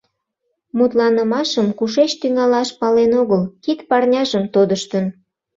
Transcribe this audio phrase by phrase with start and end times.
[0.77, 5.05] Мутланымашым кушеч тӱҥалаш пален огыл, кид парняжым тодыштын.